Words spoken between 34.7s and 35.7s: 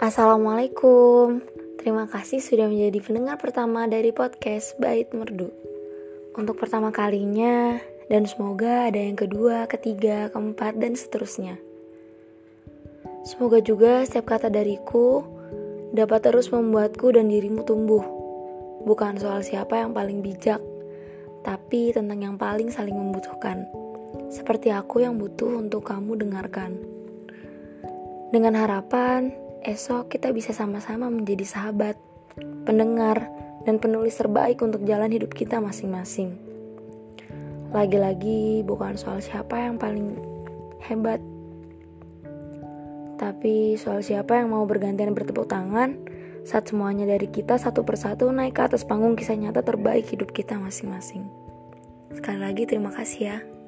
jalan hidup kita